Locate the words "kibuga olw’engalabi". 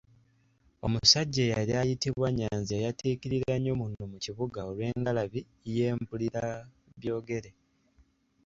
4.23-5.41